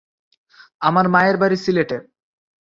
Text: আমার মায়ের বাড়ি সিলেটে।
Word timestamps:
আমার 0.81 1.05
মায়ের 1.09 1.37
বাড়ি 1.37 1.57
সিলেটে। 1.63 1.97